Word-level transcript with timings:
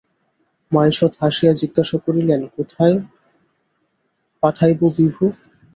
মা 0.71 0.81
ঈষৎ 0.87 1.13
হাসিয়া 1.21 1.53
জিজ্ঞাসা 1.53 1.97
করিলেন, 2.05 2.41
কোথায় 2.55 2.95
পাঠাইব 4.43 4.79
বিভু। 4.97 5.25